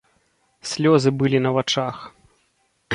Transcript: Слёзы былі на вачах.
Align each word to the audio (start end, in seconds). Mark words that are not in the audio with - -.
Слёзы 0.69 1.09
былі 1.19 1.43
на 1.47 1.55
вачах. 1.59 1.95